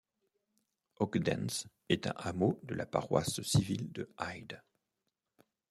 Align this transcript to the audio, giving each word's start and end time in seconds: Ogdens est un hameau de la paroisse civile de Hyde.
Ogdens 0.97 1.67
est 1.87 2.07
un 2.07 2.13
hameau 2.17 2.59
de 2.63 2.73
la 2.73 2.87
paroisse 2.87 3.39
civile 3.43 3.91
de 3.91 4.09
Hyde. 4.19 4.59